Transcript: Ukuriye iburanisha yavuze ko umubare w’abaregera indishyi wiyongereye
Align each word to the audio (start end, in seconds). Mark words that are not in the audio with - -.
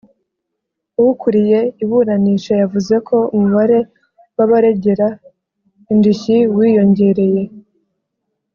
Ukuriye 1.07 1.59
iburanisha 1.83 2.53
yavuze 2.61 2.95
ko 3.07 3.17
umubare 3.35 3.79
w’abaregera 4.37 5.07
indishyi 5.91 6.37
wiyongereye 6.55 7.41